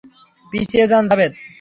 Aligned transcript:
পিছিয়ে 0.45 0.85
যান, 0.91 1.03
জাভেদ! 1.09 1.31